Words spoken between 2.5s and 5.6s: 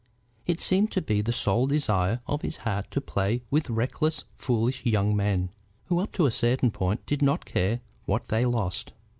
heart to play with reckless, foolish young men,